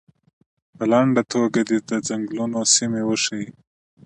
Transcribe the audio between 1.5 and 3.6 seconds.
دې د څنګلونو سیمې وښیي.